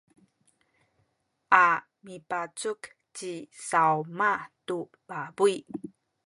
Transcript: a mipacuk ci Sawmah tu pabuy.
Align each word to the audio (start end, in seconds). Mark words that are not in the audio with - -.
a 1.63 1.65
mipacuk 2.05 2.81
ci 3.15 3.33
Sawmah 3.69 4.41
tu 4.67 4.77
pabuy. 5.07 5.55